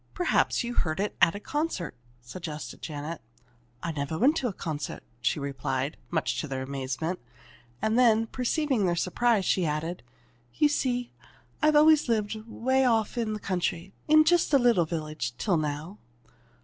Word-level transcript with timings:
"Perhaps 0.15 0.63
you 0.63 0.73
heard 0.73 0.99
it 0.99 1.15
at 1.21 1.35
a 1.35 1.39
concert," 1.39 1.95
suggested 2.21 2.81
Janet. 2.81 3.21
"I 3.83 3.91
never 3.91 4.17
went 4.17 4.35
to 4.37 4.47
a 4.47 4.51
concert," 4.51 5.03
she 5.21 5.39
replied, 5.39 5.95
much 6.09 6.41
to 6.41 6.47
their 6.47 6.63
amazement. 6.63 7.19
And 7.83 7.99
then, 7.99 8.25
perceiving 8.25 8.87
their 8.87 8.95
surprise, 8.95 9.45
she 9.45 9.63
added: 9.63 10.01
"You 10.55 10.69
see, 10.69 11.11
I've 11.61 11.75
always 11.75 12.09
lived 12.09 12.33
'way 12.47 12.83
off 12.83 13.15
in 13.15 13.33
the 13.33 13.39
country, 13.39 13.93
in 14.07 14.23
just 14.23 14.51
a 14.55 14.57
little 14.57 14.85
village 14.85 15.37
till 15.37 15.57
now." 15.57 15.99